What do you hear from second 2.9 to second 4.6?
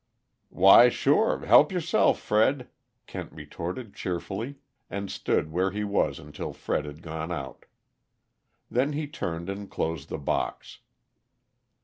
Kent retorted cheerfully,